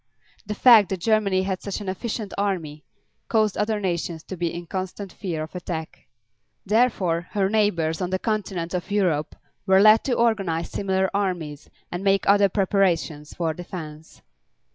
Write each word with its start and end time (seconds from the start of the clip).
The 0.47 0.55
fact 0.55 0.89
that 0.89 0.99
Germany 0.99 1.43
had 1.43 1.61
such 1.61 1.79
an 1.79 1.87
efficient 1.87 2.33
army 2.35 2.83
caused 3.27 3.55
other 3.55 3.79
nations 3.79 4.23
to 4.23 4.35
be 4.35 4.51
in 4.51 4.65
constant 4.65 5.13
fear 5.13 5.43
of 5.43 5.53
attack. 5.53 6.07
Therefore 6.65 7.27
her 7.33 7.51
neighbors 7.51 8.01
on 8.01 8.09
the 8.09 8.17
continent 8.17 8.73
of 8.73 8.89
Europe 8.89 9.35
were 9.67 9.79
led 9.79 10.03
to 10.05 10.13
organize 10.13 10.71
similar 10.71 11.07
armies 11.13 11.69
and 11.91 12.03
make 12.03 12.27
other 12.27 12.49
preparations 12.49 13.35
for 13.35 13.53
defense. 13.53 14.23